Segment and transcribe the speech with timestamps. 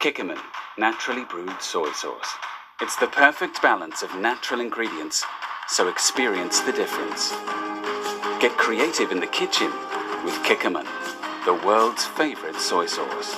[0.00, 0.38] Kikkoman,
[0.78, 2.32] naturally brewed soy sauce.
[2.80, 5.24] It's the perfect balance of natural ingredients,
[5.66, 7.30] so experience the difference.
[8.40, 9.72] Get creative in the kitchen
[10.24, 10.86] with Kikkoman,
[11.44, 13.34] the world's favorite soy sauce.